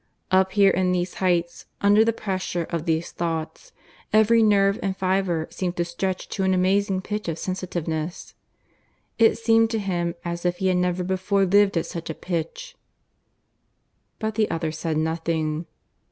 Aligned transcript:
Up 0.31 0.53
here 0.53 0.71
in 0.71 0.91
these 0.93 1.13
heights, 1.21 1.67
under 1.79 2.03
the 2.03 2.11
pressure 2.11 2.63
of 2.71 2.87
these 2.87 3.11
thoughts, 3.11 3.71
every 4.11 4.41
nerve 4.41 4.79
and 4.81 4.97
fibre 4.97 5.47
seemed 5.51 5.79
stretched 5.85 6.31
to 6.31 6.43
an 6.43 6.55
amazing 6.55 7.01
pitch 7.01 7.27
of 7.27 7.37
sensitiveness. 7.37 8.33
It 9.19 9.37
seemed 9.37 9.69
to 9.69 9.77
him 9.77 10.15
as 10.25 10.43
if 10.43 10.57
he 10.57 10.69
had 10.69 10.77
never 10.77 11.03
before 11.03 11.45
lived 11.45 11.77
at 11.77 11.85
such 11.85 12.09
a 12.09 12.15
pitch. 12.15 12.75
But 14.17 14.33
the 14.33 14.49
other 14.49 14.71
said 14.71 14.97
nothing. 14.97 15.67